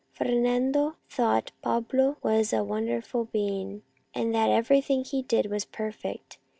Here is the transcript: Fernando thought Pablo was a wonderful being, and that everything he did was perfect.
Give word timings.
Fernando 0.13 0.95
thought 1.07 1.51
Pablo 1.61 2.17
was 2.23 2.51
a 2.53 2.63
wonderful 2.63 3.25
being, 3.25 3.83
and 4.15 4.33
that 4.33 4.49
everything 4.49 5.03
he 5.03 5.21
did 5.21 5.45
was 5.45 5.63
perfect. 5.63 6.39